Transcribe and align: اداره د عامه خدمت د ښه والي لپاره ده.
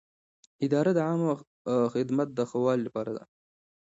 اداره 0.65 0.91
د 0.93 0.99
عامه 1.07 1.31
خدمت 1.93 2.27
د 2.33 2.39
ښه 2.49 2.57
والي 2.65 2.83
لپاره 2.87 3.11
ده. 3.17 3.23